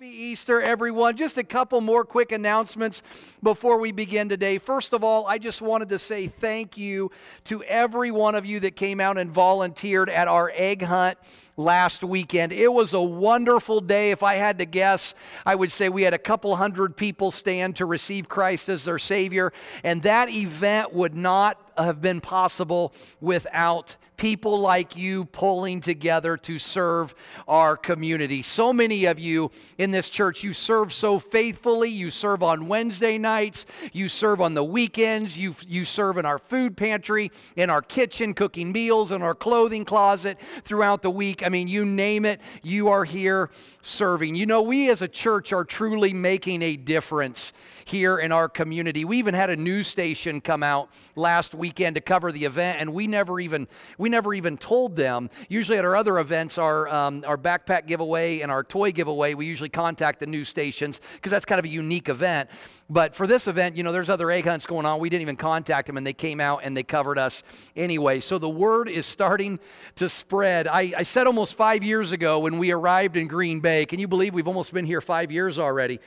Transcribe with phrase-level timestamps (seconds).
[0.00, 1.14] Happy Easter, everyone.
[1.14, 3.02] Just a couple more quick announcements
[3.42, 4.56] before we begin today.
[4.56, 7.10] First of all, I just wanted to say thank you
[7.44, 11.18] to every one of you that came out and volunteered at our egg hunt
[11.58, 12.54] last weekend.
[12.54, 14.10] It was a wonderful day.
[14.10, 15.12] If I had to guess,
[15.44, 18.98] I would say we had a couple hundred people stand to receive Christ as their
[18.98, 19.52] Savior,
[19.84, 26.58] and that event would not have been possible without people like you pulling together to
[26.58, 27.14] serve
[27.48, 28.42] our community.
[28.42, 31.88] So many of you in this church, you serve so faithfully.
[31.88, 33.64] You serve on Wednesday nights,
[33.94, 38.34] you serve on the weekends, you, you serve in our food pantry, in our kitchen,
[38.34, 41.42] cooking meals, in our clothing closet throughout the week.
[41.42, 43.48] I mean, you name it, you are here
[43.80, 44.34] serving.
[44.34, 47.54] You know, we as a church are truly making a difference
[47.90, 49.04] here in our community.
[49.04, 52.94] We even had a news station come out last weekend to cover the event, and
[52.94, 53.66] we never even
[53.98, 55.28] we never even told them.
[55.48, 59.46] Usually at our other events, our um, our backpack giveaway and our toy giveaway, we
[59.46, 62.48] usually contact the news stations because that's kind of a unique event.
[62.88, 65.00] But for this event, you know, there's other egg hunts going on.
[65.00, 67.42] We didn't even contact them, and they came out and they covered us
[67.76, 68.20] anyway.
[68.20, 69.58] So the word is starting
[69.96, 70.68] to spread.
[70.68, 73.84] I, I said almost five years ago when we arrived in Green Bay.
[73.86, 76.00] Can you believe we've almost been here five years already?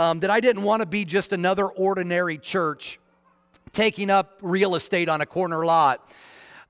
[0.00, 2.98] Um, that I didn't want to be just another ordinary church
[3.72, 6.10] taking up real estate on a corner lot.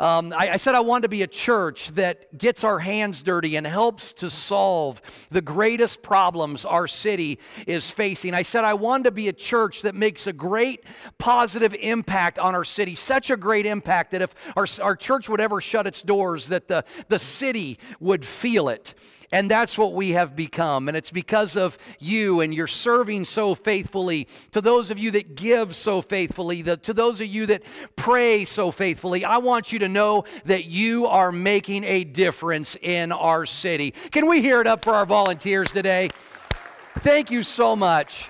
[0.01, 3.55] Um, I, I, said I wanted to be a church that gets our hands dirty
[3.55, 8.35] and helps to solve the greatest problems our city is facing.
[8.35, 10.83] I said I wanted to be a church that makes a great
[11.19, 15.41] positive impact on our city, such a great impact that if our, our church would
[15.41, 18.95] ever shut its doors, that the, the city would feel it.
[19.33, 20.89] And that's what we have become.
[20.89, 25.37] And it's because of you and your serving so faithfully, to those of you that
[25.37, 27.63] give so faithfully, the, to those of you that
[27.95, 29.25] pray so faithfully.
[29.25, 33.93] I want you to know that you are making a difference in our city.
[34.11, 36.09] Can we hear it up for our volunteers today?
[36.99, 38.30] Thank you so much.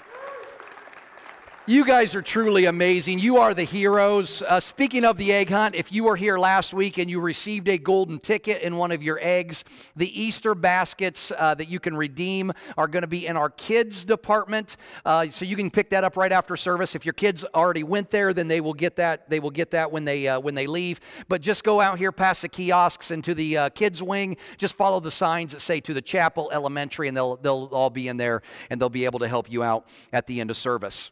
[1.66, 3.18] You guys are truly amazing.
[3.18, 4.42] You are the heroes.
[4.42, 7.68] Uh, speaking of the egg hunt, if you were here last week and you received
[7.68, 9.64] a golden ticket in one of your eggs,
[9.94, 14.04] the Easter baskets uh, that you can redeem are going to be in our kids
[14.04, 14.78] department.
[15.04, 16.94] Uh, so you can pick that up right after service.
[16.94, 19.28] If your kids already went there, then they will get that.
[19.28, 20.98] They will get that when they uh, when they leave.
[21.28, 24.38] But just go out here past the kiosks into the uh, kids wing.
[24.56, 28.08] Just follow the signs that say to the chapel elementary, and they'll they'll all be
[28.08, 28.40] in there,
[28.70, 31.10] and they'll be able to help you out at the end of service.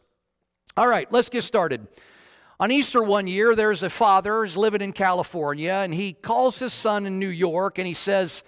[0.79, 1.85] All right, let's get started.
[2.57, 6.71] On Easter one year, there's a father who's living in California, and he calls his
[6.71, 8.43] son in New York and he says,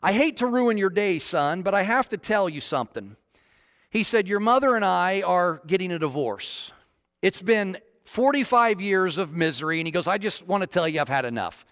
[0.00, 3.16] I hate to ruin your day, son, but I have to tell you something.
[3.90, 6.70] He said, Your mother and I are getting a divorce.
[7.20, 11.00] It's been 45 years of misery, and he goes, I just want to tell you
[11.00, 11.66] I've had enough.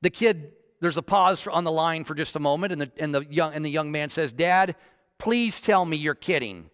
[0.00, 3.14] The kid, there's a pause on the line for just a moment, and the, and
[3.14, 4.74] the, young, and the young man says, Dad,
[5.18, 6.68] please tell me you're kidding.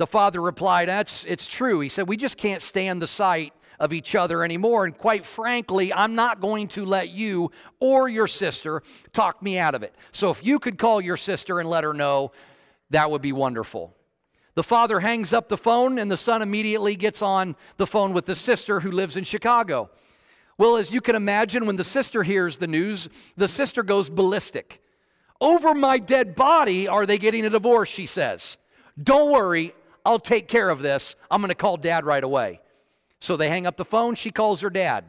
[0.00, 1.80] The father replied, That's it's true.
[1.80, 4.86] He said, We just can't stand the sight of each other anymore.
[4.86, 7.50] And quite frankly, I'm not going to let you
[7.80, 9.94] or your sister talk me out of it.
[10.10, 12.32] So if you could call your sister and let her know,
[12.88, 13.94] that would be wonderful.
[14.54, 18.24] The father hangs up the phone, and the son immediately gets on the phone with
[18.24, 19.90] the sister who lives in Chicago.
[20.56, 24.80] Well, as you can imagine, when the sister hears the news, the sister goes ballistic.
[25.42, 28.56] Over my dead body are they getting a divorce, she says.
[29.02, 29.74] Don't worry,
[30.04, 31.16] I'll take care of this.
[31.30, 32.60] I'm going to call dad right away.
[33.20, 34.14] So they hang up the phone.
[34.14, 35.04] She calls her dad.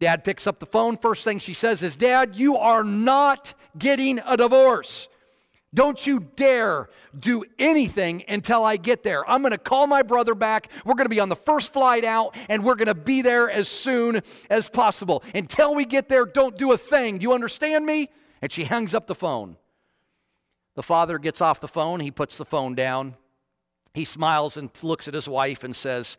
[0.00, 0.96] Dad picks up the phone.
[0.96, 5.06] First thing she says is, Dad, you are not getting a divorce.
[5.74, 9.28] Don't you dare do anything until I get there.
[9.30, 10.68] I'm going to call my brother back.
[10.84, 13.48] We're going to be on the first flight out, and we're going to be there
[13.48, 14.20] as soon
[14.50, 15.22] as possible.
[15.34, 17.18] Until we get there, don't do a thing.
[17.18, 18.10] Do you understand me?
[18.42, 19.56] And she hangs up the phone.
[20.74, 22.00] The father gets off the phone.
[22.00, 23.14] He puts the phone down.
[23.94, 26.16] He smiles and looks at his wife and says,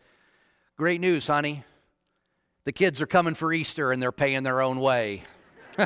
[0.78, 1.63] Great news, honey.
[2.66, 5.23] The kids are coming for Easter and they're paying their own way.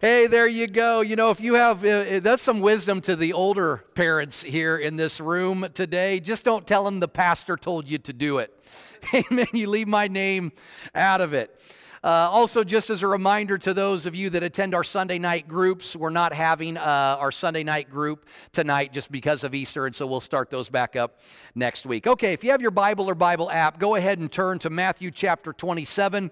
[0.00, 1.00] hey, there you go.
[1.00, 4.76] You know, if you have, uh, uh, that's some wisdom to the older parents here
[4.76, 6.20] in this room today.
[6.20, 8.52] Just don't tell them the pastor told you to do it.
[9.14, 9.46] Amen.
[9.52, 10.52] You leave my name
[10.94, 11.58] out of it.
[12.04, 15.48] Uh, also, just as a reminder to those of you that attend our Sunday night
[15.48, 19.96] groups, we're not having uh, our Sunday night group tonight just because of Easter, and
[19.96, 21.18] so we'll start those back up
[21.54, 22.06] next week.
[22.06, 25.10] Okay, if you have your Bible or Bible app, go ahead and turn to Matthew
[25.10, 26.30] chapter 27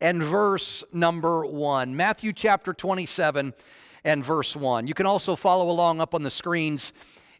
[0.00, 1.94] and verse number 1.
[1.94, 3.54] Matthew chapter 27
[4.02, 4.88] and verse 1.
[4.88, 6.92] You can also follow along up on the screens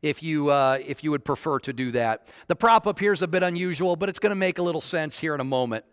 [0.03, 2.29] if you, uh, if you would prefer to do that.
[2.47, 4.81] The prop up here is a bit unusual, but it's going to make a little
[4.81, 5.85] sense here in a moment.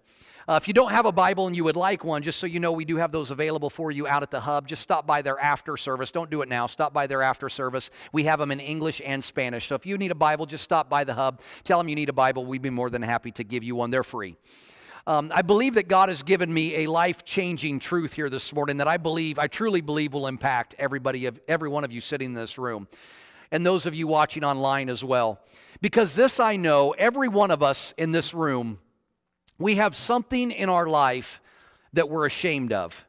[0.50, 2.60] Uh, if you don't have a Bible and you would like one, just so you
[2.60, 4.68] know, we do have those available for you out at the hub.
[4.68, 6.10] Just stop by there after service.
[6.10, 6.66] Don't do it now.
[6.66, 7.92] Stop by there after service.
[8.14, 9.68] We have them in English and Spanish.
[9.68, 11.42] So if you need a Bible, just stop by the hub.
[11.64, 12.48] Tell them you need a Bible.
[12.48, 13.92] We'd be more than happy to give you one.
[13.92, 14.38] They're free.
[15.06, 18.78] Um, I believe that God has given me a life changing truth here this morning
[18.78, 22.30] that I believe, I truly believe, will impact everybody, of, every one of you sitting
[22.30, 22.88] in this room,
[23.52, 25.42] and those of you watching online as well.
[25.80, 28.80] Because this I know, every one of us in this room
[29.60, 31.42] we have something in our life
[31.94, 33.06] that we're ashamed of.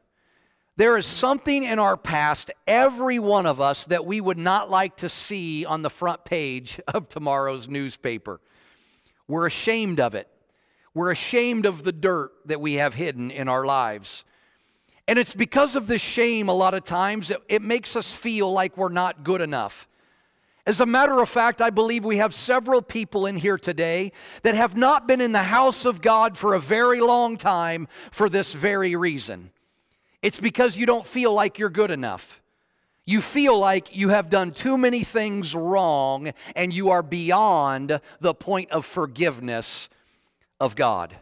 [0.77, 4.97] There is something in our past, every one of us, that we would not like
[4.97, 8.41] to see on the front page of tomorrow's newspaper.
[9.27, 10.27] We're ashamed of it.
[10.93, 14.25] We're ashamed of the dirt that we have hidden in our lives.
[15.07, 18.51] And it's because of this shame, a lot of times, it, it makes us feel
[18.51, 19.87] like we're not good enough.
[20.65, 24.11] As a matter of fact, I believe we have several people in here today
[24.43, 28.29] that have not been in the house of God for a very long time for
[28.29, 29.51] this very reason.
[30.21, 32.41] It's because you don't feel like you're good enough.
[33.05, 38.35] You feel like you have done too many things wrong and you are beyond the
[38.35, 39.89] point of forgiveness
[40.59, 41.15] of God.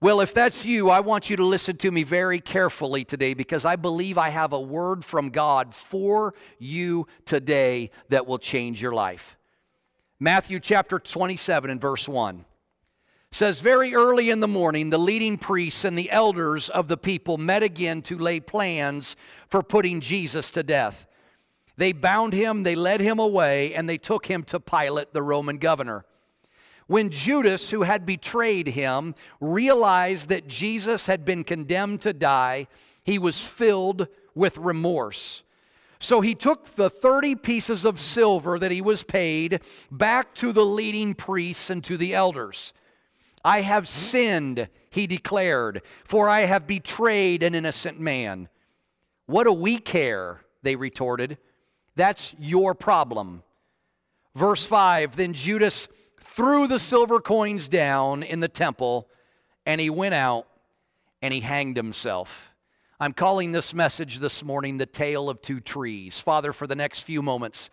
[0.00, 3.64] Well, if that's you, I want you to listen to me very carefully today because
[3.64, 8.92] I believe I have a word from God for you today that will change your
[8.92, 9.36] life.
[10.20, 12.44] Matthew chapter 27 and verse 1
[13.32, 17.36] says, Very early in the morning, the leading priests and the elders of the people
[17.36, 19.16] met again to lay plans
[19.48, 21.08] for putting Jesus to death.
[21.76, 25.58] They bound him, they led him away, and they took him to Pilate, the Roman
[25.58, 26.04] governor.
[26.88, 32.66] When Judas, who had betrayed him, realized that Jesus had been condemned to die,
[33.04, 35.42] he was filled with remorse.
[36.00, 40.64] So he took the 30 pieces of silver that he was paid back to the
[40.64, 42.72] leading priests and to the elders.
[43.44, 43.98] I have hmm?
[43.98, 48.48] sinned, he declared, for I have betrayed an innocent man.
[49.26, 50.40] What do we care?
[50.62, 51.36] They retorted.
[51.96, 53.42] That's your problem.
[54.34, 55.88] Verse 5 Then Judas
[56.38, 59.08] threw the silver coins down in the temple,
[59.66, 60.46] and he went out
[61.20, 62.50] and he hanged himself.
[63.00, 66.20] I'm calling this message this morning the tale of two trees.
[66.20, 67.70] Father, for the next few moments,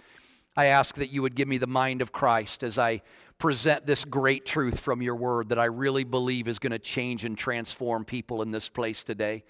[0.58, 3.04] I ask that you would give me the mind of Christ as I
[3.38, 7.24] present this great truth from your word that I really believe is going to change
[7.24, 9.44] and transform people in this place today.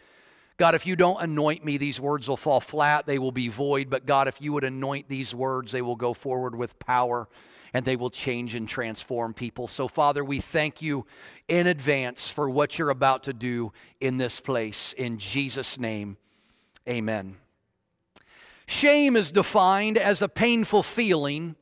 [0.58, 3.90] God, if you don't anoint me, these words will fall flat, they will be void.
[3.90, 7.30] But God, if you would anoint these words, they will go forward with power
[7.76, 9.68] and they will change and transform people.
[9.68, 11.06] So, Father, we thank you
[11.50, 14.94] in advance for what you're about to do in this place.
[14.98, 16.16] In Jesus' name,
[16.88, 17.36] amen.
[18.66, 21.58] Shame is defined as a painful feeling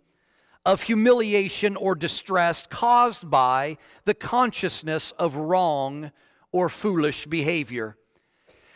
[0.64, 6.12] of humiliation or distress caused by the consciousness of wrong
[6.52, 7.98] or foolish behavior.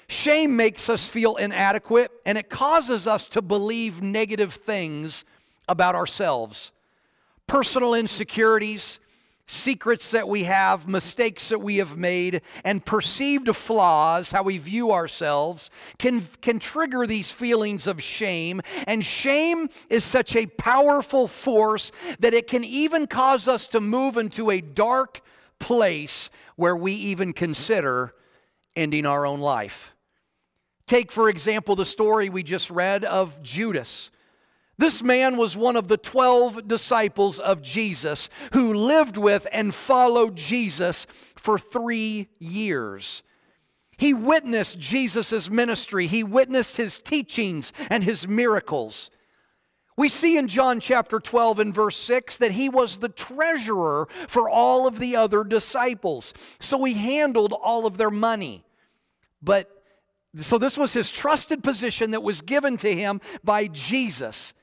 [0.07, 5.23] Shame makes us feel inadequate and it causes us to believe negative things
[5.67, 6.71] about ourselves
[7.47, 8.99] personal insecurities,
[9.47, 14.91] secrets that we have, mistakes that we have made, and perceived flaws, how we view
[14.91, 18.61] ourselves, can, can trigger these feelings of shame.
[18.85, 24.17] And shame is such a powerful force that it can even cause us to move
[24.17, 25.21] into a dark
[25.59, 28.13] place where we even consider
[28.75, 29.93] ending our own life.
[30.85, 34.11] Take, for example, the story we just read of Judas.
[34.79, 40.35] This man was one of the 12 disciples of Jesus who lived with and followed
[40.35, 43.23] Jesus for three years.
[43.97, 49.09] He witnessed Jesus' ministry, he witnessed his teachings and his miracles.
[49.97, 54.47] We see in John chapter 12 and verse 6 that he was the treasurer for
[54.47, 56.35] all of the other disciples.
[56.59, 58.63] So he handled all of their money.
[59.41, 59.71] But
[60.39, 64.53] so this was his trusted position that was given to him by Jesus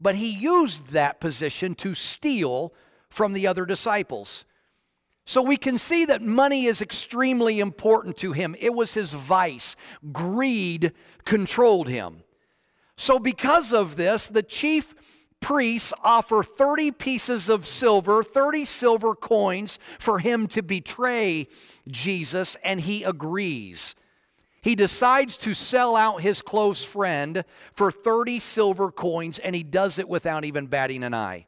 [0.00, 2.72] but he used that position to steal
[3.08, 4.44] from the other disciples.
[5.26, 8.54] So we can see that money is extremely important to him.
[8.58, 9.76] It was his vice.
[10.12, 10.92] Greed
[11.24, 12.22] controlled him.
[12.96, 14.94] So, because of this, the chief
[15.40, 21.48] priests offer 30 pieces of silver, 30 silver coins for him to betray
[21.88, 23.96] Jesus, and he agrees
[24.64, 27.44] he decides to sell out his close friend
[27.74, 31.46] for 30 silver coins, and he does it without even batting an eye.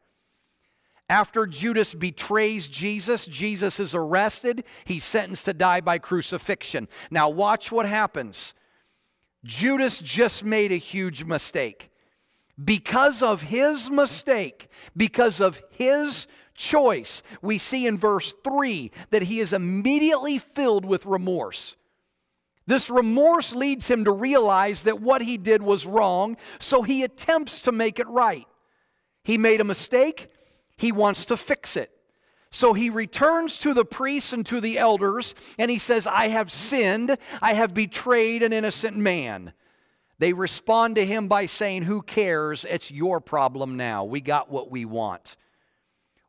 [1.09, 4.65] After Judas betrays Jesus, Jesus is arrested.
[4.85, 6.89] He's sentenced to die by crucifixion.
[7.11, 8.53] Now, watch what happens.
[9.45, 11.89] Judas just made a huge mistake.
[12.63, 19.41] Because of his mistake, because of his choice, we see in verse 3 that he
[19.41, 21.77] is immediately filled with remorse.
[22.67, 27.61] This remorse leads him to realize that what he did was wrong, so he attempts
[27.61, 28.47] to make it right.
[29.23, 30.31] He made a mistake,
[30.77, 31.91] he wants to fix it.
[32.51, 36.51] So he returns to the priests and to the elders, and he says, I have
[36.51, 39.53] sinned, I have betrayed an innocent man.
[40.19, 42.65] They respond to him by saying, Who cares?
[42.69, 44.05] It's your problem now.
[44.05, 45.37] We got what we want.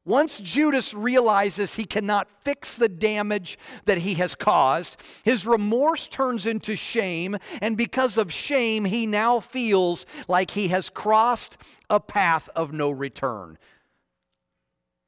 [0.08, 4.96] Once Judas realizes he cannot fix the damage that he has caused,
[5.26, 10.90] his remorse turns into shame, and because of shame, he now feels like he has
[10.90, 11.58] crossed
[11.90, 13.58] a path of no return.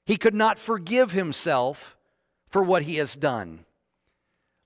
[0.06, 1.96] He could not forgive himself
[2.50, 3.64] for what he has done.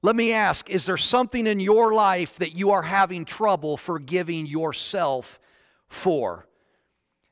[0.01, 4.47] Let me ask is there something in your life that you are having trouble forgiving
[4.47, 5.39] yourself
[5.89, 6.47] for?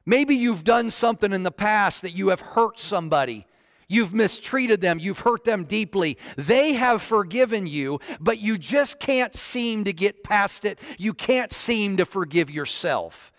[0.06, 3.46] Maybe you've done something in the past that you have hurt somebody.
[3.88, 5.00] You've mistreated them.
[5.00, 6.18] You've hurt them deeply.
[6.38, 10.80] They have forgiven you, but you just can't seem to get past it.
[10.98, 13.32] You can't seem to forgive yourself.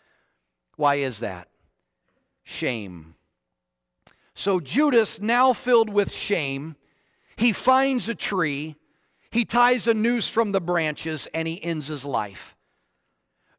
[0.76, 1.48] Why is that?
[2.44, 3.14] Shame.
[4.34, 6.76] So Judas, now filled with shame,
[7.36, 8.76] he finds a tree,
[9.30, 12.54] he ties a noose from the branches, and he ends his life.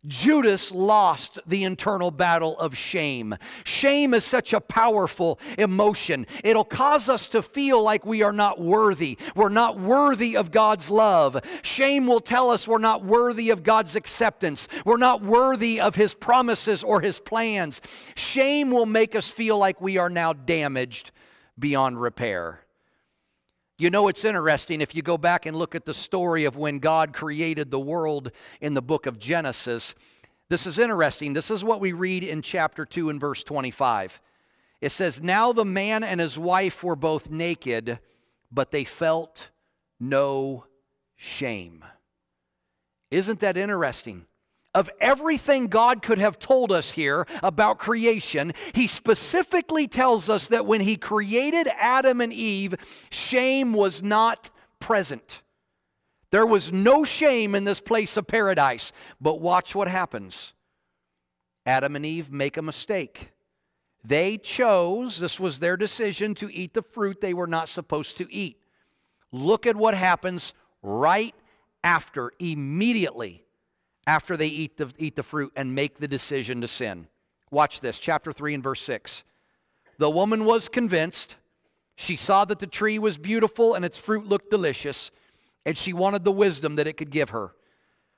[0.05, 3.35] Judas lost the internal battle of shame.
[3.63, 6.27] Shame is such a powerful emotion.
[6.43, 9.17] It'll cause us to feel like we are not worthy.
[9.35, 11.39] We're not worthy of God's love.
[11.61, 14.67] Shame will tell us we're not worthy of God's acceptance.
[14.85, 17.79] We're not worthy of His promises or His plans.
[18.15, 21.11] Shame will make us feel like we are now damaged
[21.57, 22.62] beyond repair.
[23.83, 26.79] You know, it's interesting if you go back and look at the story of when
[26.79, 29.93] God created the world in the book of Genesis.
[30.47, 31.33] This is interesting.
[31.33, 34.21] This is what we read in chapter 2 and verse 25.
[34.79, 37.99] It says, Now the man and his wife were both naked,
[38.49, 39.49] but they felt
[39.99, 40.63] no
[41.17, 41.83] shame.
[43.11, 44.27] Isn't that interesting?
[44.73, 50.65] Of everything God could have told us here about creation, he specifically tells us that
[50.65, 52.75] when he created Adam and Eve,
[53.11, 54.49] shame was not
[54.79, 55.41] present.
[56.31, 58.91] There was no shame in this place of paradise.
[59.21, 60.53] But watch what happens
[61.65, 63.29] Adam and Eve make a mistake.
[64.03, 68.33] They chose, this was their decision, to eat the fruit they were not supposed to
[68.33, 68.57] eat.
[69.31, 71.33] Look at what happens right
[71.83, 73.43] after, immediately
[74.05, 77.07] after they eat the, eat the fruit and make the decision to sin.
[77.51, 79.23] Watch this, chapter 3 and verse 6.
[79.97, 81.35] The woman was convinced.
[81.95, 85.11] She saw that the tree was beautiful and its fruit looked delicious,
[85.65, 87.53] and she wanted the wisdom that it could give her.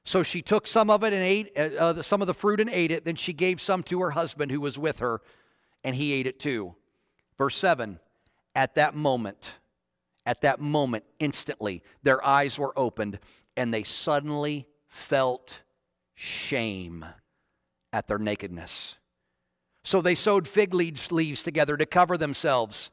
[0.06, 2.70] So she took some of it and ate uh, uh some of the fruit and
[2.70, 3.06] ate it.
[3.06, 5.22] Then she gave some to her husband who was with her,
[5.84, 6.76] and he ate it too.
[7.38, 8.00] Verse 7
[8.56, 9.54] At that moment,
[10.26, 13.20] at that moment, instantly, their eyes were opened,
[13.58, 15.60] and they suddenly felt
[16.16, 17.06] shame
[17.94, 18.96] at their nakedness.
[19.84, 22.90] So they sewed fig leaves together to cover themselves.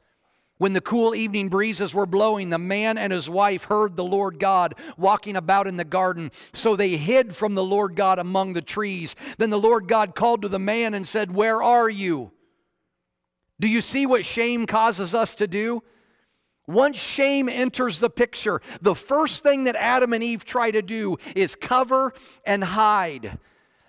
[0.59, 4.37] When the cool evening breezes were blowing, the man and his wife heard the Lord
[4.37, 6.31] God walking about in the garden.
[6.53, 9.15] So they hid from the Lord God among the trees.
[9.39, 12.31] Then the Lord God called to the man and said, Where are you?
[13.59, 15.81] Do you see what shame causes us to do?
[16.67, 21.17] Once shame enters the picture, the first thing that Adam and Eve try to do
[21.35, 22.13] is cover
[22.45, 23.37] and hide.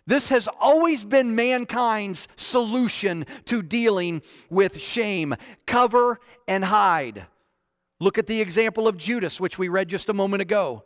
[0.07, 5.35] This has always been mankind's solution to dealing with shame
[5.67, 7.27] cover and hide.
[8.01, 10.85] Look at the example of Judas, which we read just a moment ago.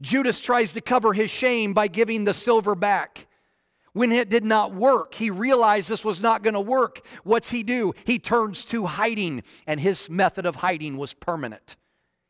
[0.00, 3.26] Judas tries to cover his shame by giving the silver back.
[3.92, 7.04] When it did not work, he realized this was not going to work.
[7.24, 7.92] What's he do?
[8.04, 11.76] He turns to hiding, and his method of hiding was permanent.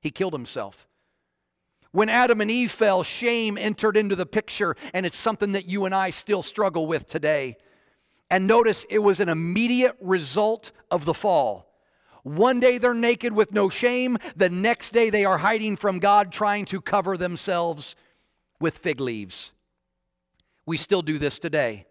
[0.01, 0.87] He killed himself.
[1.93, 5.85] When Adam and Eve fell, shame entered into the picture, and it's something that you
[5.85, 7.57] and I still struggle with today.
[8.31, 11.67] And notice it was an immediate result of the fall.
[12.23, 16.31] One day they're naked with no shame, the next day they are hiding from God,
[16.31, 17.97] trying to cover themselves
[18.61, 19.53] with fig leaves.
[20.71, 21.85] We still do this today.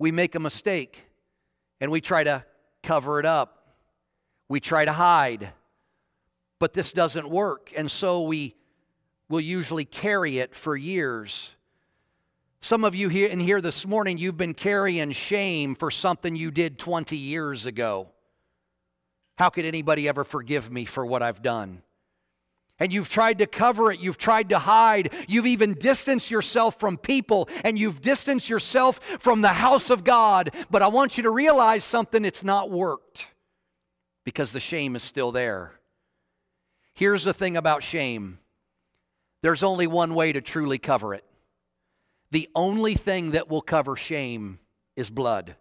[0.00, 1.00] We make a mistake
[1.80, 2.44] and we try to
[2.82, 3.76] cover it up,
[4.48, 5.52] we try to hide,
[6.58, 7.72] but this doesn't work.
[7.76, 8.56] And so we
[9.28, 11.52] will usually carry it for years.
[12.60, 16.50] Some of you here in here this morning, you've been carrying shame for something you
[16.50, 18.08] did 20 years ago.
[19.36, 21.82] How could anybody ever forgive me for what I've done?
[22.78, 26.96] And you've tried to cover it, you've tried to hide, you've even distanced yourself from
[26.96, 30.54] people, and you've distanced yourself from the house of God.
[30.70, 33.26] But I want you to realize something it's not worked
[34.24, 35.72] because the shame is still there.
[36.94, 38.38] Here's the thing about shame
[39.42, 41.24] there's only one way to truly cover it.
[42.30, 44.58] The only thing that will cover shame
[44.96, 45.54] is blood.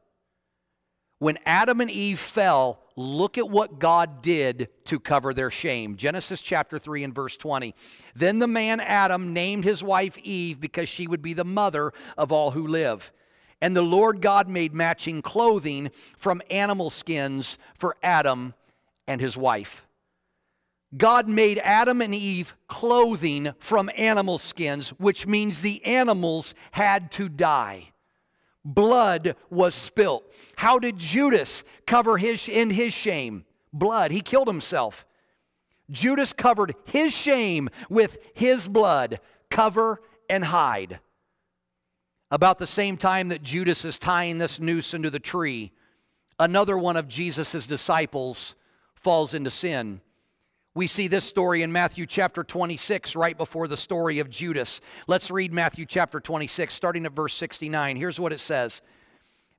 [1.20, 5.96] When Adam and Eve fell, look at what God did to cover their shame.
[5.96, 7.74] Genesis chapter 3 and verse 20.
[8.16, 12.32] Then the man Adam named his wife Eve because she would be the mother of
[12.32, 13.12] all who live.
[13.62, 18.54] And the Lord God made matching clothing from animal skins for Adam
[19.08, 19.84] and his wife.
[20.96, 27.28] God made Adam and Eve clothing from animal skins, which means the animals had to
[27.28, 27.92] die.
[28.70, 30.30] Blood was spilt.
[30.58, 33.46] How did Judas cover his in his shame?
[33.72, 34.12] Blood.
[34.12, 35.06] He killed himself.
[35.90, 39.22] Judas covered his shame with his blood.
[39.50, 41.00] Cover and hide.
[42.30, 45.72] About the same time that Judas is tying this noose into the tree,
[46.38, 48.54] another one of Jesus' disciples
[48.96, 50.02] falls into sin.
[50.78, 54.80] We see this story in Matthew chapter 26, right before the story of Judas.
[55.08, 57.96] Let's read Matthew chapter 26, starting at verse 69.
[57.96, 58.84] Here's what it says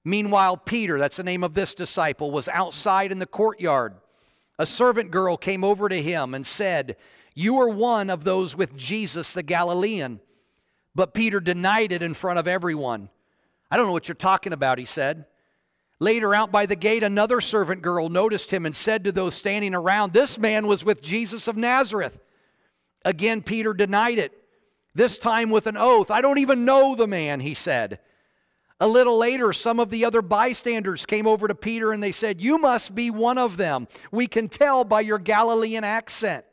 [0.04, 3.94] Meanwhile, Peter, that's the name of this disciple, was outside in the courtyard.
[4.60, 6.94] A servant girl came over to him and said,
[7.34, 10.20] You are one of those with Jesus the Galilean.
[10.94, 13.08] But Peter denied it in front of everyone.
[13.72, 15.24] I don't know what you're talking about, he said.
[16.00, 19.74] Later, out by the gate, another servant girl noticed him and said to those standing
[19.74, 22.18] around, This man was with Jesus of Nazareth.
[23.04, 24.32] Again, Peter denied it,
[24.94, 26.10] this time with an oath.
[26.10, 27.98] I don't even know the man, he said.
[28.80, 32.40] A little later, some of the other bystanders came over to Peter and they said,
[32.40, 33.88] You must be one of them.
[34.12, 36.44] We can tell by your Galilean accent.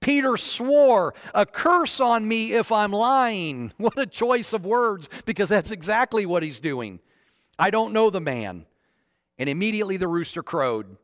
[0.00, 3.72] Peter swore, A curse on me if I'm lying.
[3.78, 6.98] What a choice of words, because that's exactly what he's doing.
[7.58, 8.66] I don't know the man.
[9.38, 10.96] And immediately the rooster crowed.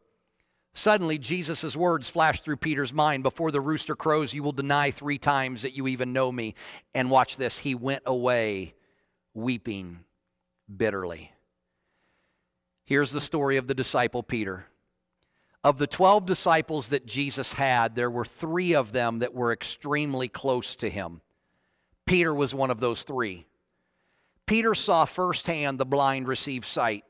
[0.73, 5.19] Suddenly, Jesus' words flashed through Peter's mind Before the rooster crows, you will deny three
[5.19, 6.55] times that you even know me.
[6.95, 7.59] And watch this.
[7.59, 8.75] He went away
[9.35, 10.01] weeping
[10.75, 11.33] bitterly.
[12.85, 14.67] Here's the story of the disciple Peter.
[15.63, 20.29] Of the 12 disciples that Jesus had, there were three of them that were extremely
[20.29, 21.21] close to him.
[22.07, 23.47] Peter was one of those three.
[24.51, 27.05] Peter saw firsthand the blind receive sight.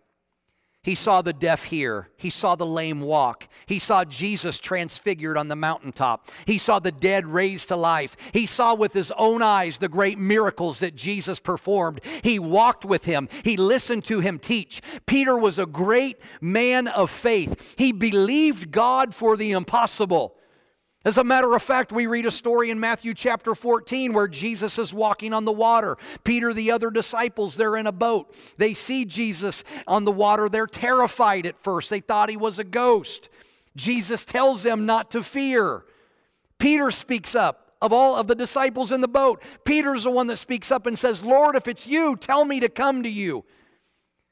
[0.83, 2.11] He saw the deaf hear.
[2.19, 3.49] He saw the lame walk.
[3.65, 6.29] He saw Jesus transfigured on the mountaintop.
[6.45, 8.15] He saw the dead raised to life.
[8.35, 12.03] He saw with his own eyes the great miracles that Jesus performed.
[12.23, 13.27] He walked with him.
[13.43, 14.83] He listened to him teach.
[15.07, 17.75] Peter was a great man of faith.
[17.79, 20.37] He believed God for the impossible.
[21.03, 24.79] As a matter of fact, we read a story in Matthew chapter 14 where Jesus
[24.79, 25.97] is walking on the water.
[26.25, 28.35] Peter, the other disciples, they're in a boat.
[28.59, 30.51] They see Jesus on the water.
[30.51, 31.89] They're terrified at first.
[31.89, 33.31] They thought he was a ghost.
[33.77, 35.85] Jesus tells them not to fear.
[36.59, 37.67] Peter speaks up.
[37.83, 40.99] Of all of the disciples in the boat, Peter's the one that speaks up and
[40.99, 43.43] says, Lord, if it's you, tell me to come to you.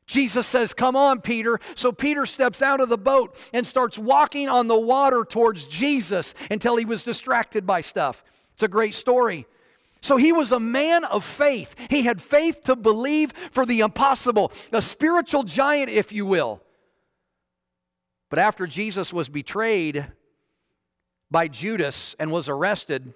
[0.08, 1.60] Jesus says, Come on, Peter.
[1.76, 6.34] So Peter steps out of the boat and starts walking on the water towards Jesus
[6.50, 8.24] until he was distracted by stuff.
[8.54, 9.46] It's a great story.
[10.00, 11.74] So he was a man of faith.
[11.90, 16.62] He had faith to believe for the impossible, a spiritual giant, if you will.
[18.30, 20.06] But after Jesus was betrayed
[21.30, 23.12] by Judas and was arrested,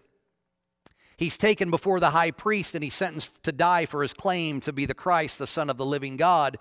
[1.23, 4.73] he's taken before the high priest and he's sentenced to die for his claim to
[4.73, 6.59] be the Christ, the Son of the living God.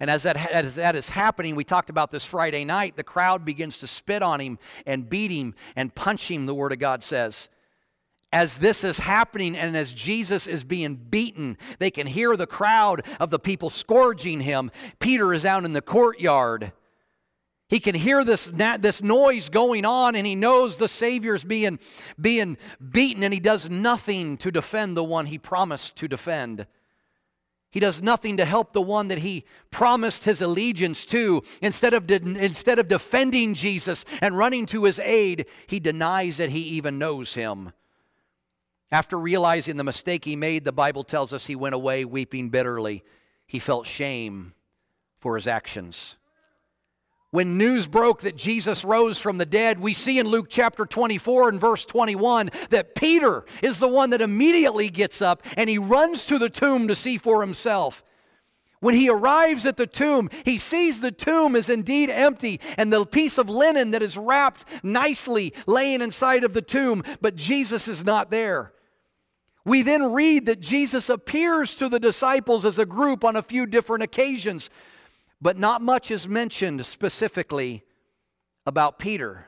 [0.00, 3.44] And as that, as that is happening, we talked about this Friday night, the crowd
[3.44, 7.04] begins to spit on him and beat him and punch him, the Word of God
[7.04, 7.48] says.
[8.32, 13.04] As this is happening and as Jesus is being beaten, they can hear the crowd
[13.18, 14.70] of the people scourging him.
[14.98, 16.72] Peter is out in the courtyard.
[17.70, 21.78] He can hear this, this noise going on and he knows the Savior's being,
[22.20, 22.58] being
[22.90, 26.66] beaten and he does nothing to defend the one he promised to defend.
[27.70, 31.44] He does nothing to help the one that he promised his allegiance to.
[31.62, 36.50] Instead of, de- instead of defending Jesus and running to his aid, he denies that
[36.50, 37.72] he even knows him.
[38.90, 43.04] After realizing the mistake he made, the Bible tells us he went away weeping bitterly.
[43.46, 44.54] He felt shame
[45.20, 46.16] for his actions
[47.30, 51.50] when news broke that Jesus rose from the dead, we see in Luke chapter 24
[51.50, 56.24] and verse 21 that Peter is the one that immediately gets up and he runs
[56.24, 58.02] to the tomb to see for himself.
[58.80, 63.06] When he arrives at the tomb, he sees the tomb is indeed empty and the
[63.06, 68.02] piece of linen that is wrapped nicely laying inside of the tomb, but Jesus is
[68.02, 68.72] not there.
[69.64, 73.66] We then read that Jesus appears to the disciples as a group on a few
[73.66, 74.70] different occasions
[75.40, 77.84] but not much is mentioned specifically
[78.66, 79.46] about Peter.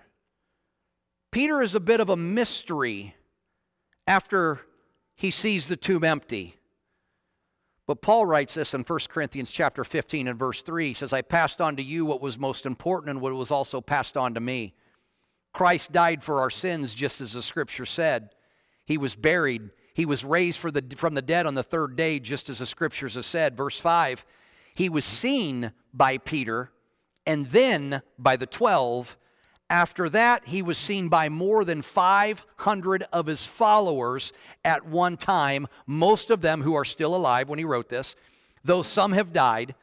[1.31, 3.15] Peter is a bit of a mystery
[4.07, 4.61] after
[5.15, 6.57] he sees the tomb empty.
[7.87, 10.89] But Paul writes this in 1 Corinthians chapter 15 and verse 3.
[10.89, 13.81] He says, I passed on to you what was most important and what was also
[13.81, 14.75] passed on to me.
[15.53, 18.31] Christ died for our sins, just as the scripture said.
[18.87, 19.71] He was buried.
[19.95, 23.15] He was raised the, from the dead on the third day, just as the scriptures
[23.15, 23.57] have said.
[23.57, 24.25] Verse 5
[24.75, 26.71] He was seen by Peter
[27.27, 29.17] and then by the twelve.
[29.71, 34.33] After that, he was seen by more than 500 of his followers
[34.65, 38.15] at one time, most of them who are still alive when he wrote this,
[38.65, 39.75] though some have died.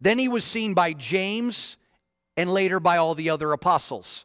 [0.00, 1.76] Then he was seen by James
[2.36, 4.24] and later by all the other apostles.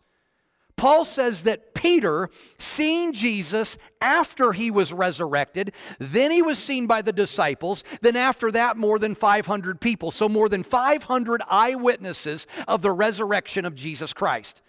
[0.76, 7.02] Paul says that Peter, seeing Jesus after he was resurrected, then he was seen by
[7.02, 10.12] the disciples, then after that, more than 500 people.
[10.12, 14.62] So, more than 500 eyewitnesses of the resurrection of Jesus Christ.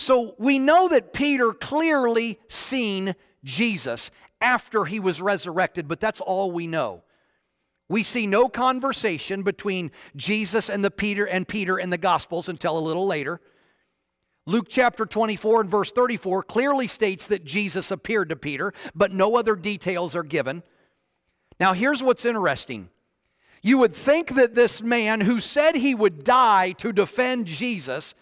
[0.00, 3.14] So we know that Peter clearly seen
[3.44, 7.02] Jesus after he was resurrected, but that's all we know.
[7.86, 12.78] We see no conversation between Jesus and the Peter and Peter in the Gospels until
[12.78, 13.42] a little later.
[14.46, 19.36] Luke chapter 24 and verse 34 clearly states that Jesus appeared to Peter, but no
[19.36, 20.62] other details are given.
[21.58, 22.88] Now, here's what's interesting.
[23.62, 28.14] You would think that this man who said he would die to defend Jesus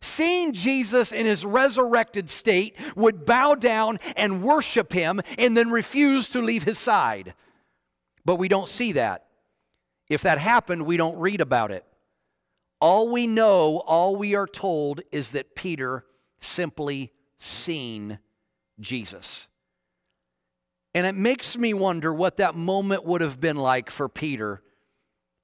[0.00, 6.28] seeing Jesus in his resurrected state, would bow down and worship him and then refuse
[6.30, 7.34] to leave his side.
[8.24, 9.26] But we don't see that.
[10.08, 11.84] If that happened, we don't read about it.
[12.80, 16.04] All we know, all we are told, is that Peter
[16.40, 18.18] simply seen
[18.78, 19.46] Jesus.
[20.94, 24.62] And it makes me wonder what that moment would have been like for Peter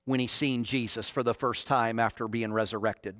[0.06, 3.16] when he seen Jesus for the first time after being resurrected.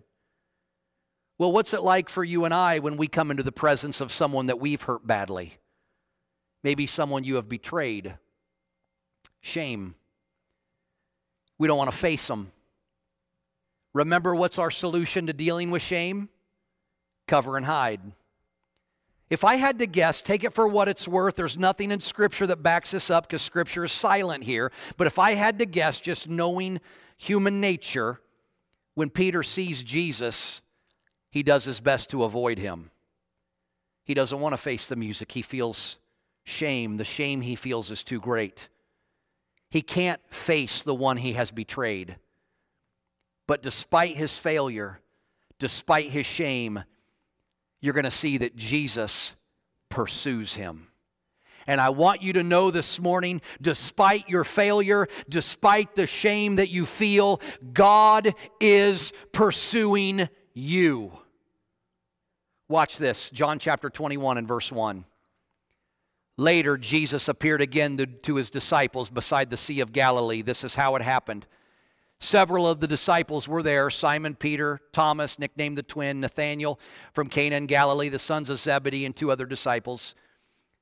[1.38, 4.10] Well, what's it like for you and I when we come into the presence of
[4.10, 5.58] someone that we've hurt badly?
[6.64, 8.14] Maybe someone you have betrayed.
[9.40, 9.94] Shame.
[11.58, 12.50] We don't want to face them.
[13.96, 16.28] Remember what's our solution to dealing with shame?
[17.26, 18.02] Cover and hide.
[19.30, 21.36] If I had to guess, take it for what it's worth.
[21.36, 24.70] There's nothing in Scripture that backs this up because Scripture is silent here.
[24.98, 26.78] But if I had to guess, just knowing
[27.16, 28.20] human nature,
[28.96, 30.60] when Peter sees Jesus,
[31.30, 32.90] he does his best to avoid him.
[34.04, 35.32] He doesn't want to face the music.
[35.32, 35.96] He feels
[36.44, 36.98] shame.
[36.98, 38.68] The shame he feels is too great.
[39.70, 42.16] He can't face the one he has betrayed.
[43.46, 45.00] But despite his failure,
[45.58, 46.82] despite his shame,
[47.80, 49.32] you're going to see that Jesus
[49.88, 50.88] pursues him.
[51.66, 56.68] And I want you to know this morning, despite your failure, despite the shame that
[56.68, 57.40] you feel,
[57.72, 61.12] God is pursuing you.
[62.68, 65.04] Watch this John chapter 21 and verse 1.
[66.36, 70.42] Later, Jesus appeared again to, to, his disciples beside the Sea of Galilee.
[70.42, 71.46] This is how it happened.
[72.18, 76.78] Several of the disciples were there Simon Peter, Thomas, nicknamed the twin, Nathanael
[77.12, 80.14] from Cana in Galilee, the sons of Zebedee, and two other disciples.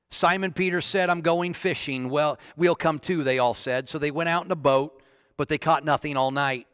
[0.09, 2.09] Simon Peter said, I'm going fishing.
[2.09, 3.89] Well, we'll come too, they all said.
[3.89, 5.01] So they went out in a boat,
[5.35, 6.67] but they caught nothing all night.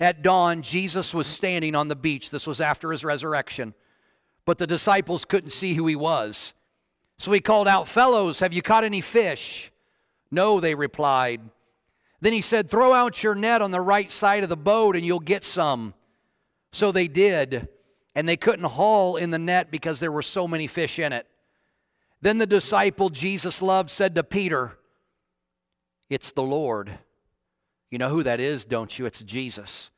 [0.00, 2.30] At dawn, Jesus was standing on the beach.
[2.30, 3.72] This was after his resurrection.
[4.44, 6.54] But the disciples couldn't see who he was.
[7.18, 9.70] So he called out, Fellows, have you caught any fish?
[10.30, 11.40] No, they replied.
[12.20, 15.04] Then he said, Throw out your net on the right side of the boat and
[15.04, 15.94] you'll get some.
[16.72, 17.68] So they did,
[18.14, 21.26] and they couldn't haul in the net because there were so many fish in it.
[22.20, 24.78] Then the disciple Jesus loved said to Peter,
[26.10, 26.98] It's the Lord.
[27.90, 29.06] You know who that is, don't you?
[29.06, 29.90] It's Jesus.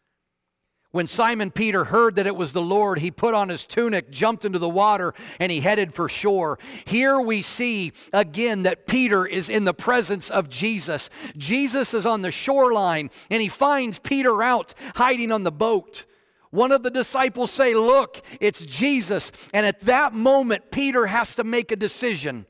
[0.99, 4.45] When Simon Peter heard that it was the Lord, he put on his tunic, jumped
[4.45, 6.59] into the water, and he headed for shore.
[6.87, 11.09] Here we see again that Peter is in the presence of Jesus.
[11.37, 16.05] Jesus is on the shoreline, and he finds Peter out hiding on the boat.
[16.51, 21.45] One of the disciples say, "Look, it's Jesus." And at that moment, Peter has to
[21.45, 22.45] make a decision.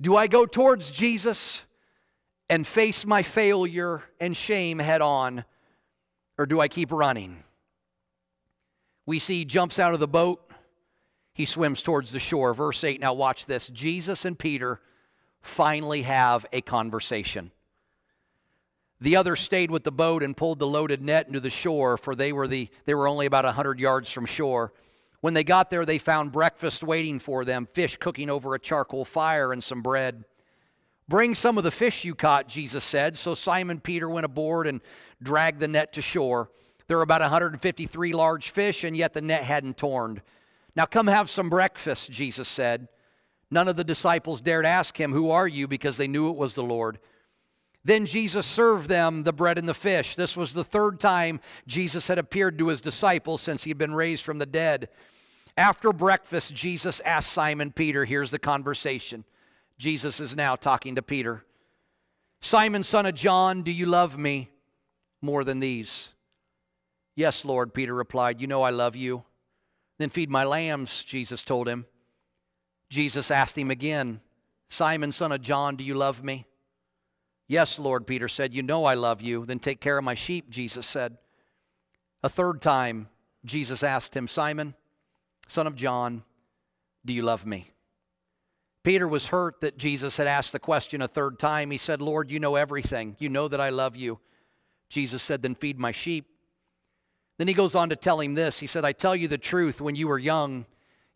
[0.00, 1.62] Do I go towards Jesus
[2.50, 5.44] and face my failure and shame head on?
[6.38, 7.42] Or do I keep running?
[9.04, 10.40] We see he jumps out of the boat.
[11.34, 12.54] He swims towards the shore.
[12.54, 13.00] Verse 8.
[13.00, 13.68] Now, watch this.
[13.68, 14.80] Jesus and Peter
[15.40, 17.50] finally have a conversation.
[19.00, 22.16] The others stayed with the boat and pulled the loaded net into the shore, for
[22.16, 24.72] they were, the, they were only about a 100 yards from shore.
[25.20, 29.04] When they got there, they found breakfast waiting for them fish cooking over a charcoal
[29.04, 30.24] fire and some bread.
[31.08, 33.16] Bring some of the fish you caught, Jesus said.
[33.16, 34.80] So Simon Peter went aboard and
[35.22, 36.50] dragged the net to shore,
[36.86, 40.22] There were about 153 large fish, and yet the net hadn't torn.
[40.76, 42.88] Now come have some breakfast, Jesus said.
[43.50, 45.66] None of the disciples dared ask him, Who are you?
[45.66, 46.98] because they knew it was the Lord.
[47.84, 50.14] Then Jesus served them the bread and the fish.
[50.14, 53.94] This was the third time Jesus had appeared to his disciples since he had been
[53.94, 54.90] raised from the dead.
[55.56, 59.24] After breakfast, Jesus asked Simon Peter, here's the conversation.
[59.78, 61.44] Jesus is now talking to Peter.
[62.40, 64.50] Simon, son of John, do you love me
[65.22, 66.10] more than these?
[67.14, 68.40] Yes, Lord, Peter replied.
[68.40, 69.24] You know I love you.
[69.98, 71.86] Then feed my lambs, Jesus told him.
[72.90, 74.20] Jesus asked him again,
[74.68, 76.46] Simon, son of John, do you love me?
[77.48, 78.54] Yes, Lord, Peter said.
[78.54, 79.46] You know I love you.
[79.46, 81.16] Then take care of my sheep, Jesus said.
[82.22, 83.08] A third time,
[83.44, 84.74] Jesus asked him, Simon,
[85.48, 86.22] son of John,
[87.04, 87.70] do you love me?
[88.84, 91.70] Peter was hurt that Jesus had asked the question a third time.
[91.70, 93.16] He said, Lord, you know everything.
[93.18, 94.18] You know that I love you.
[94.88, 96.26] Jesus said, Then feed my sheep.
[97.38, 98.58] Then he goes on to tell him this.
[98.58, 100.66] He said, I tell you the truth, when you were young,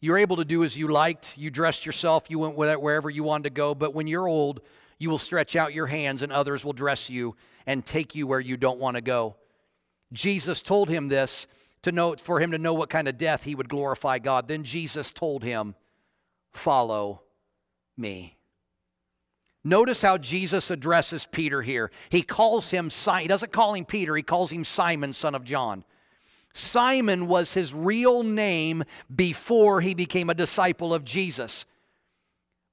[0.01, 1.37] you were able to do as you liked.
[1.37, 3.75] You dressed yourself, you went wherever you wanted to go.
[3.75, 4.61] But when you're old,
[4.99, 8.41] you will stretch out your hands, and others will dress you and take you where
[8.41, 9.37] you don't want to go.
[10.13, 11.47] Jesus told him this
[11.83, 14.47] to know for him to know what kind of death he would glorify God.
[14.47, 15.75] Then Jesus told him,
[16.53, 17.23] Follow
[17.97, 18.37] me.
[19.65, 21.91] Notice how Jesus addresses Peter here.
[22.09, 25.85] He calls him He doesn't call him Peter, he calls him Simon, son of John.
[26.55, 31.65] Simon was his real name before he became a disciple of Jesus.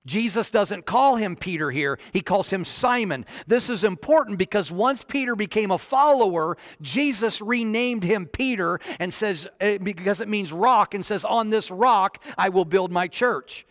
[0.05, 3.25] Jesus doesn't call him Peter here, he calls him Simon.
[3.45, 9.47] This is important because once Peter became a follower, Jesus renamed him Peter and says,
[9.60, 13.65] eh, because it means rock, and says, On this rock I will build my church.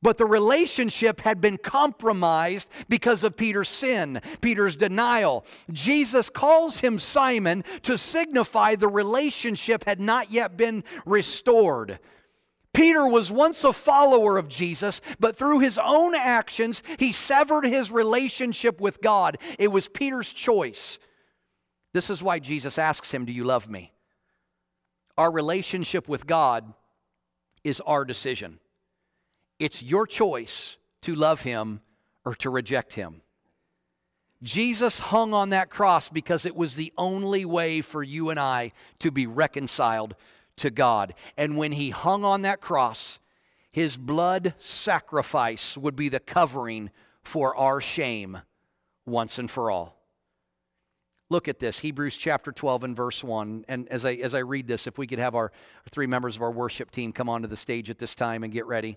[0.00, 5.44] But the relationship had been compromised because of Peter's sin, Peter's denial.
[5.72, 11.98] Jesus calls him Simon to signify the relationship had not yet been restored.
[12.72, 17.90] Peter was once a follower of Jesus, but through his own actions, he severed his
[17.90, 19.38] relationship with God.
[19.58, 21.00] It was Peter's choice.
[21.92, 23.92] This is why Jesus asks him, Do you love me?
[25.16, 26.72] Our relationship with God
[27.64, 28.60] is our decision.
[29.58, 31.80] It's your choice to love him
[32.24, 33.22] or to reject him.
[34.42, 38.72] Jesus hung on that cross because it was the only way for you and I
[39.00, 40.14] to be reconciled
[40.56, 41.14] to God.
[41.36, 43.18] And when he hung on that cross,
[43.72, 46.90] his blood sacrifice would be the covering
[47.22, 48.38] for our shame
[49.06, 49.96] once and for all.
[51.30, 53.64] Look at this, Hebrews chapter 12 and verse 1.
[53.68, 55.52] And as I, as I read this, if we could have our
[55.90, 58.66] three members of our worship team come onto the stage at this time and get
[58.66, 58.96] ready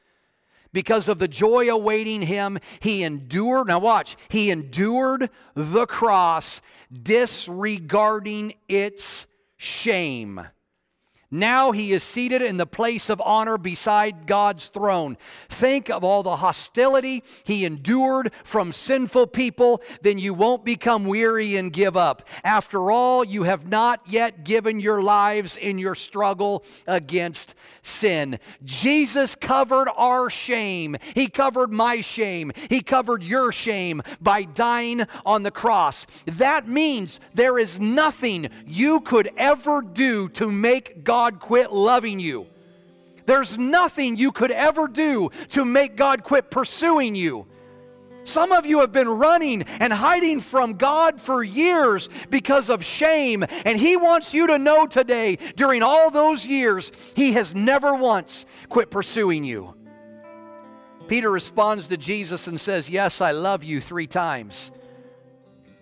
[0.73, 3.67] Because of the joy awaiting him, he endured.
[3.67, 10.41] Now, watch, he endured the cross, disregarding its shame
[11.31, 15.17] now he is seated in the place of honor beside God's throne.
[15.47, 21.55] Think of all the hostility he endured from sinful people, then you won't become weary
[21.55, 22.27] and give up.
[22.43, 28.37] After all, you have not yet given your lives in your struggle against sin.
[28.65, 30.97] Jesus covered our shame.
[31.15, 32.51] He covered my shame.
[32.69, 36.05] He covered your shame by dying on the cross.
[36.25, 42.19] That means there is nothing you could ever do to make God God quit loving
[42.19, 42.47] you.
[43.27, 47.45] There's nothing you could ever do to make God quit pursuing you.
[48.25, 53.45] Some of you have been running and hiding from God for years because of shame,
[53.65, 58.47] and He wants you to know today, during all those years, He has never once
[58.67, 59.75] quit pursuing you.
[61.07, 64.71] Peter responds to Jesus and says, Yes, I love you three times.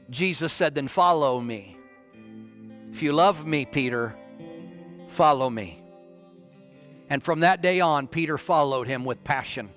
[0.10, 1.78] Jesus said, Then follow me.
[2.92, 4.18] If you love me, Peter,
[5.10, 5.82] Follow me.
[7.10, 9.70] And from that day on, Peter followed him with passion.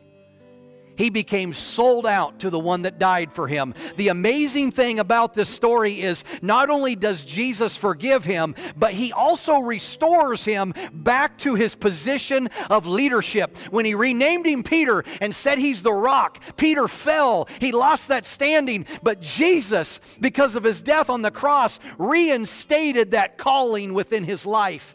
[0.96, 3.74] He became sold out to the one that died for him.
[3.96, 9.10] The amazing thing about this story is not only does Jesus forgive him, but he
[9.10, 13.56] also restores him back to his position of leadership.
[13.70, 17.48] When he renamed him Peter and said he's the rock, Peter fell.
[17.58, 18.86] He lost that standing.
[19.02, 24.94] But Jesus, because of his death on the cross, reinstated that calling within his life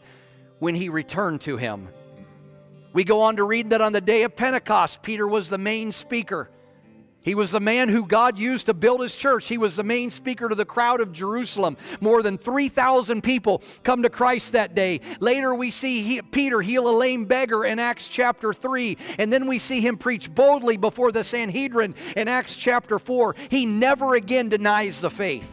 [0.58, 1.88] when he returned to him.
[2.92, 5.92] We go on to read that on the day of Pentecost, Peter was the main
[5.92, 6.48] speaker.
[7.20, 9.48] He was the man who God used to build his church.
[9.48, 11.76] He was the main speaker to the crowd of Jerusalem.
[12.00, 15.02] More than 3,000 people come to Christ that day.
[15.20, 18.96] Later, we see he, Peter heal a lame beggar in Acts chapter 3.
[19.18, 23.34] And then we see him preach boldly before the Sanhedrin in Acts chapter 4.
[23.50, 25.46] He never again denies the faith.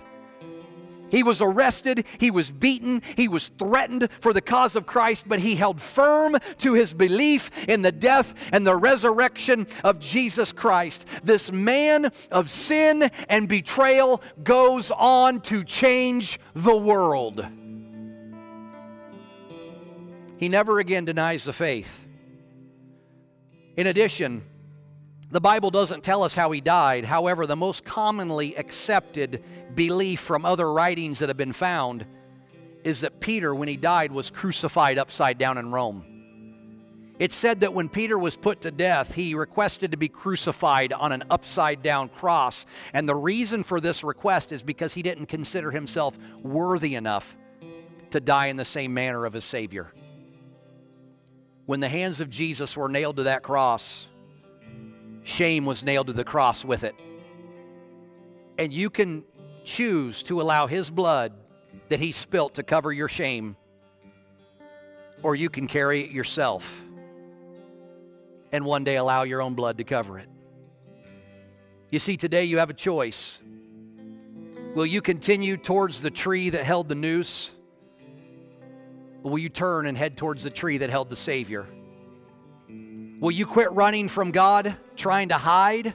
[1.16, 5.40] He was arrested, he was beaten, he was threatened for the cause of Christ, but
[5.40, 11.06] he held firm to his belief in the death and the resurrection of Jesus Christ.
[11.24, 17.46] This man of sin and betrayal goes on to change the world.
[20.36, 22.06] He never again denies the faith.
[23.78, 24.44] In addition,
[25.32, 27.06] the Bible doesn't tell us how he died.
[27.06, 32.06] However, the most commonly accepted belief from other writings that have been found
[32.84, 36.06] is that Peter, when he died, was crucified upside down in Rome.
[37.18, 41.12] It's said that when Peter was put to death, he requested to be crucified on
[41.12, 42.66] an upside down cross.
[42.94, 47.38] And the reason for this request is because he didn't consider himself worthy enough
[48.12, 49.92] to die in the same manner of his Savior.
[51.66, 54.08] When the hands of Jesus were nailed to that cross,
[55.26, 56.96] shame was nailed to the cross with it.
[58.58, 59.26] And you can
[59.66, 61.34] choose to allow His blood
[61.90, 63.58] that He spilt to cover your shame,
[65.22, 66.66] or you can carry it yourself
[68.56, 70.30] and one day allow your own blood to cover it.
[71.90, 73.38] You see, today you have a choice.
[74.76, 77.52] Will you continue towards the tree that held the noose?
[79.24, 81.66] Or will you turn and head towards the tree that held the Savior?
[83.20, 85.94] Will you quit running from God, trying to hide?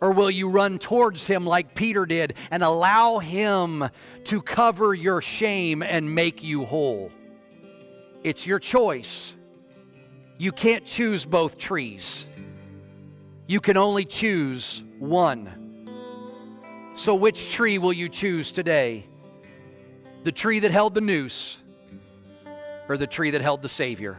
[0.00, 3.88] Or will you run towards Him like Peter did and allow Him
[4.24, 7.10] to cover your shame and make you whole?
[8.22, 9.34] It's your choice.
[10.36, 12.26] You can't choose both trees,
[13.46, 15.60] you can only choose one.
[16.96, 19.06] So, which tree will you choose today?
[20.22, 21.58] The tree that held the noose
[22.88, 24.18] or the tree that held the Savior?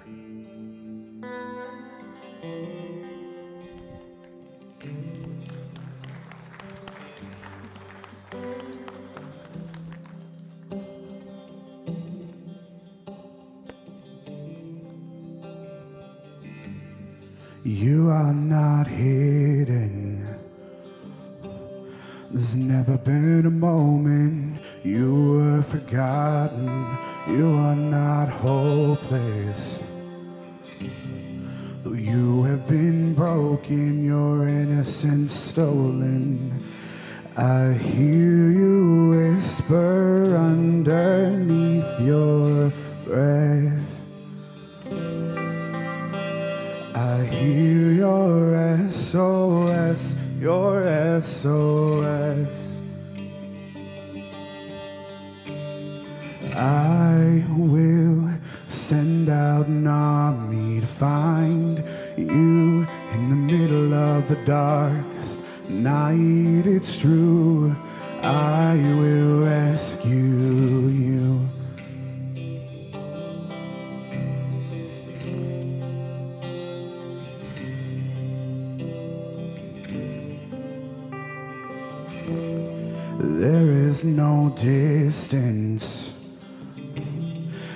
[84.56, 86.12] Distance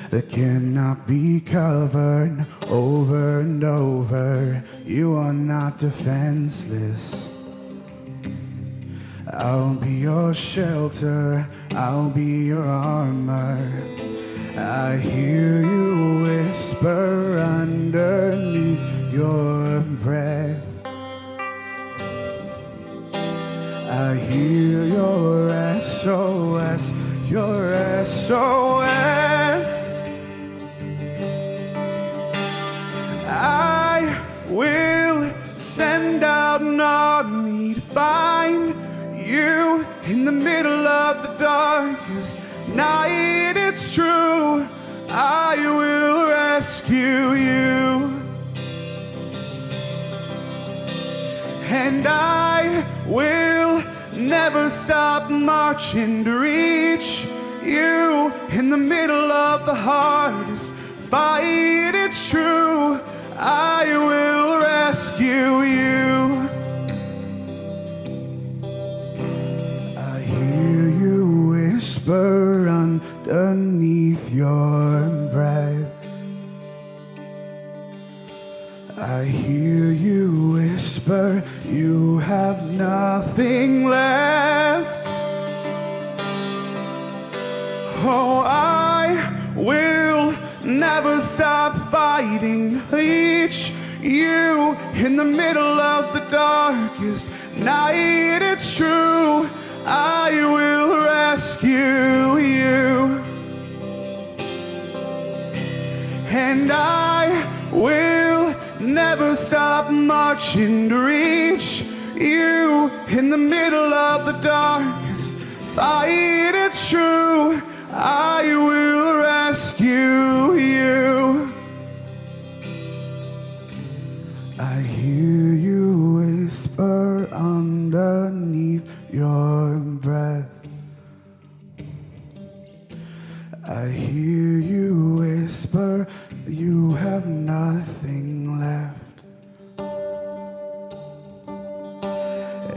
[0.09, 4.63] that cannot be covered over and over.
[4.85, 7.27] You are not defenseless.
[9.31, 13.71] I'll be your shelter, I'll be your armor.
[14.57, 20.65] I hear you whisper underneath your breath.
[23.91, 25.49] I hear your
[25.81, 26.48] SOS,
[27.29, 30.01] your SOS.
[33.27, 38.69] I will send out an army to find
[39.15, 41.98] you in the middle of the darkest
[54.69, 57.25] stop marching to reach
[57.63, 60.73] you in the middle of the hardest
[61.09, 61.98] fight.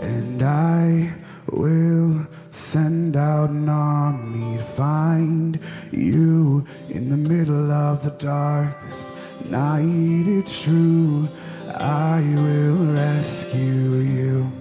[0.02, 1.14] And I
[1.46, 5.60] will send out an army to find
[5.92, 9.12] you in the middle of the darkest
[9.48, 10.26] night.
[10.26, 11.28] It's true,
[11.74, 14.52] I will rescue you.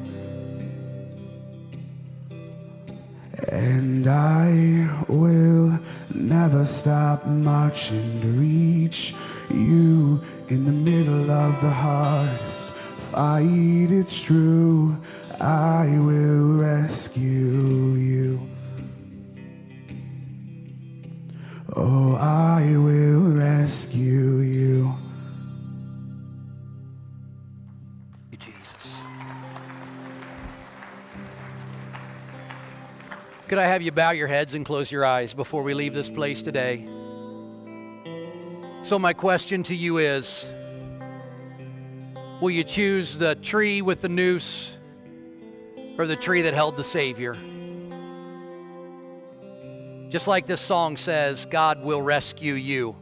[3.50, 5.80] And I will
[6.14, 9.16] never stop marching to reach
[9.50, 12.70] you in the middle of the hardest
[13.12, 13.90] fight.
[13.92, 14.96] It's true,
[15.42, 18.48] I will rescue you.
[21.76, 24.94] Oh, I will rescue you.
[28.38, 28.98] Jesus.
[33.48, 36.10] Could I have you bow your heads and close your eyes before we leave this
[36.10, 36.86] place today?
[38.84, 40.46] So, my question to you is
[42.40, 44.72] Will you choose the tree with the noose
[45.98, 47.38] or the tree that held the Savior?
[50.10, 52.96] Just like this song says, God will rescue you.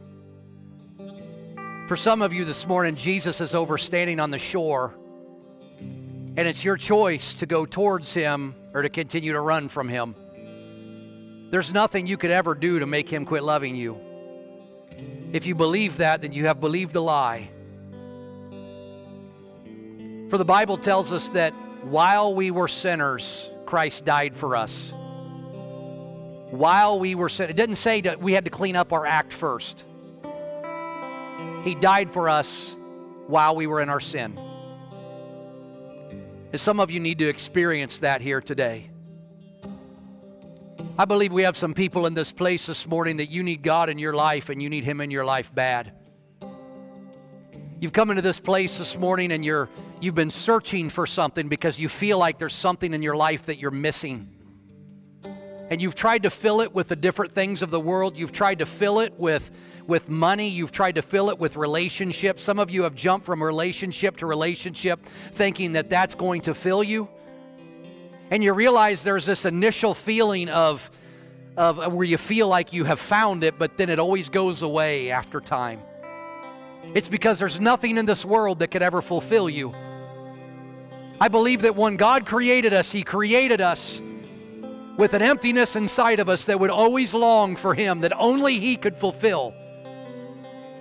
[1.88, 4.94] For some of you this morning, Jesus is over standing on the shore,
[5.80, 10.14] and it's your choice to go towards him or to continue to run from him.
[11.50, 13.98] There's nothing you could ever do to make him quit loving you.
[15.32, 17.50] If you believe that, then you have believed a lie.
[20.28, 21.52] For the Bible tells us that
[21.82, 24.92] while we were sinners, Christ died for us.
[26.50, 29.32] While we were sinners, it didn't say that we had to clean up our act
[29.32, 29.84] first.
[31.62, 32.74] He died for us
[33.26, 34.38] while we were in our sin.
[36.52, 38.90] And some of you need to experience that here today.
[40.98, 43.88] I believe we have some people in this place this morning that you need God
[43.88, 45.92] in your life and you need Him in your life bad.
[47.78, 49.70] You've come into this place this morning and you're
[50.00, 53.58] you've been searching for something because you feel like there's something in your life that
[53.58, 54.28] you're missing.
[55.70, 58.16] And you've tried to fill it with the different things of the world.
[58.16, 59.48] You've tried to fill it with
[59.86, 60.48] with money.
[60.48, 62.42] You've tried to fill it with relationships.
[62.42, 66.82] Some of you have jumped from relationship to relationship thinking that that's going to fill
[66.82, 67.08] you.
[68.30, 70.88] And you realize there's this initial feeling of,
[71.56, 75.10] of where you feel like you have found it, but then it always goes away
[75.10, 75.80] after time.
[76.94, 79.72] It's because there's nothing in this world that could ever fulfill you.
[81.20, 84.00] I believe that when God created us, He created us
[84.96, 88.76] with an emptiness inside of us that would always long for Him, that only He
[88.76, 89.54] could fulfill.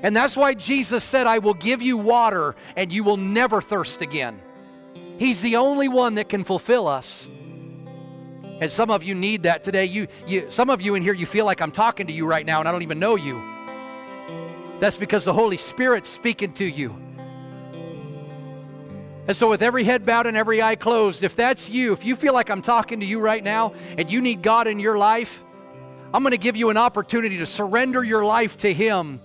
[0.01, 4.01] And that's why Jesus said, I will give you water and you will never thirst
[4.01, 4.39] again.
[5.17, 7.27] He's the only one that can fulfill us.
[8.61, 9.85] And some of you need that today.
[9.85, 12.45] You, you, some of you in here, you feel like I'm talking to you right
[12.45, 13.41] now and I don't even know you.
[14.79, 16.95] That's because the Holy Spirit's speaking to you.
[19.29, 22.15] And so, with every head bowed and every eye closed, if that's you, if you
[22.15, 25.39] feel like I'm talking to you right now and you need God in your life,
[26.11, 29.21] I'm going to give you an opportunity to surrender your life to Him,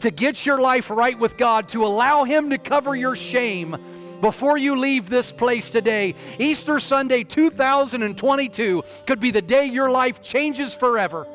[0.00, 3.78] to get your life right with God, to allow Him to cover your shame
[4.20, 6.14] before you leave this place today.
[6.38, 11.26] Easter Sunday 2022 could be the day your life changes forever.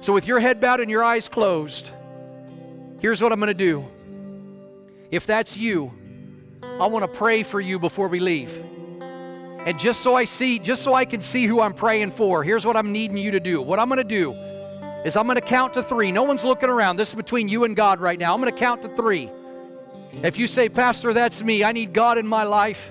[0.00, 1.90] So, with your head bowed and your eyes closed,
[2.98, 3.84] here's what I'm going to do.
[5.12, 5.92] If that's you,
[6.82, 8.50] I want to pray for you before we leave.
[9.00, 12.66] And just so I see, just so I can see who I'm praying for, here's
[12.66, 13.62] what I'm needing you to do.
[13.62, 14.32] What I'm going to do
[15.04, 16.10] is I'm going to count to three.
[16.10, 16.96] No one's looking around.
[16.96, 18.34] This is between you and God right now.
[18.34, 19.30] I'm going to count to three.
[20.24, 22.90] If you say, Pastor, that's me, I need God in my life.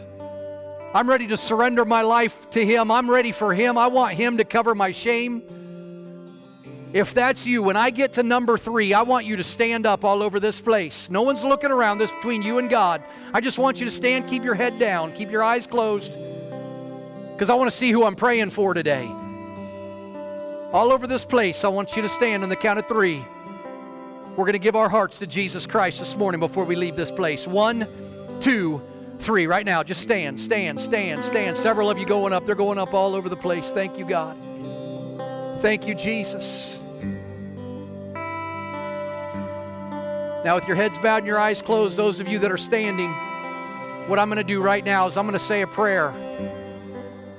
[0.94, 2.92] I'm ready to surrender my life to Him.
[2.92, 3.78] I'm ready for Him.
[3.78, 5.44] I want Him to cover my shame.
[6.94, 10.04] If that's you, when I get to number three, I want you to stand up
[10.04, 11.10] all over this place.
[11.10, 12.00] No one's looking around.
[12.00, 13.02] This between you and God.
[13.34, 16.12] I just want you to stand, keep your head down, keep your eyes closed,
[17.32, 19.08] because I want to see who I'm praying for today.
[20.74, 23.24] All over this place, I want you to stand on the count of three.
[24.32, 27.12] We're going to give our hearts to Jesus Christ this morning before we leave this
[27.12, 27.48] place.
[27.48, 27.88] One,
[28.42, 28.82] two,
[29.20, 29.48] three.
[29.48, 31.56] Right now, just stand, stand, stand, stand.
[31.56, 32.46] Several of you going up.
[32.46, 33.72] They're going up all over the place.
[33.72, 34.38] Thank you, God.
[35.62, 36.80] Thank you, Jesus.
[40.44, 43.12] Now, with your heads bowed and your eyes closed, those of you that are standing,
[44.10, 46.12] what I'm going to do right now is I'm going to say a prayer.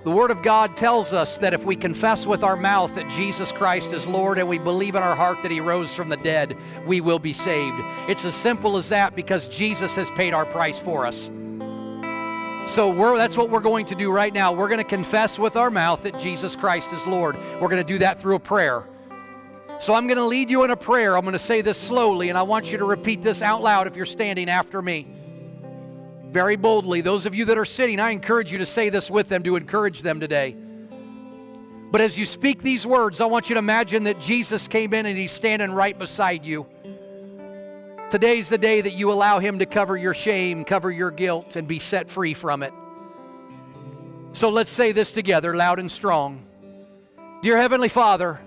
[0.05, 3.50] The Word of God tells us that if we confess with our mouth that Jesus
[3.50, 6.57] Christ is Lord and we believe in our heart that He rose from the dead,
[6.86, 7.76] we will be saved.
[8.09, 11.30] It's as simple as that because Jesus has paid our price for us.
[12.68, 14.53] So that's what we're going to do right now.
[14.53, 17.36] We're going to confess with our mouth that Jesus Christ is Lord.
[17.61, 18.84] We're going to do that through a prayer.
[19.83, 21.16] So I'm going to lead you in a prayer.
[21.16, 23.89] I'm going to say this slowly, and I want you to repeat this out loud
[23.89, 25.09] if you're standing after me.
[26.26, 27.01] Very boldly.
[27.01, 29.57] Those of you that are sitting, I encourage you to say this with them to
[29.57, 30.55] encourage them today.
[31.91, 35.05] But as you speak these words, I want you to imagine that Jesus came in
[35.05, 36.64] and he's standing right beside you.
[38.12, 41.66] Today's the day that you allow him to cover your shame, cover your guilt, and
[41.66, 42.72] be set free from it.
[44.33, 46.47] So let's say this together, loud and strong.
[47.43, 48.39] Dear Heavenly Father,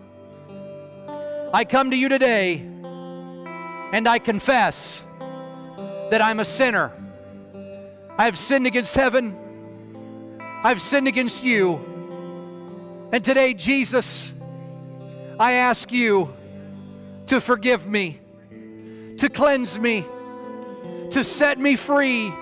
[1.56, 5.02] I come to you today and I confess
[6.10, 6.92] that I'm a sinner.
[8.18, 10.38] I have sinned against heaven.
[10.66, 13.08] I've sinned against you.
[13.14, 14.34] And today, Jesus,
[15.40, 16.36] I ask you
[17.28, 18.20] to forgive me,
[19.20, 20.04] to cleanse me,
[21.12, 22.34] to set me free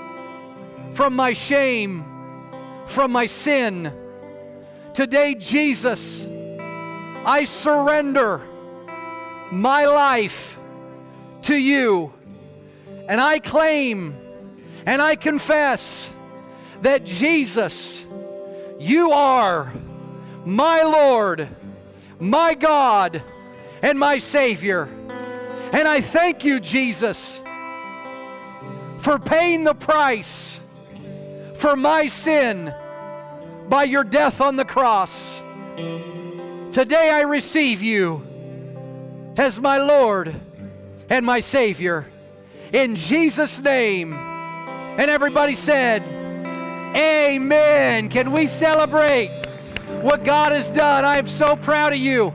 [0.95, 2.03] from my shame,
[2.87, 3.93] from my sin.
[4.95, 6.27] Today, Jesus,
[7.23, 8.41] I surrender
[9.53, 10.57] my life
[11.43, 12.11] to you.
[13.07, 14.17] And I claim
[14.85, 16.11] and I confess
[16.81, 18.05] that Jesus,
[18.79, 19.71] you are
[20.43, 21.47] my Lord,
[22.19, 23.21] my God,
[23.83, 24.89] and my Savior.
[25.71, 27.41] And I thank you, Jesus,
[28.99, 30.59] for paying the price
[31.57, 32.73] for my sin
[33.69, 35.43] by your death on the cross.
[36.71, 38.32] Today I receive you
[39.37, 40.35] as my Lord
[41.09, 42.05] and my Savior.
[42.71, 44.13] In Jesus' name.
[44.13, 46.03] And everybody said,
[46.95, 48.09] Amen.
[48.09, 49.29] Can we celebrate
[50.01, 51.03] what God has done?
[51.03, 52.33] I am so proud of you.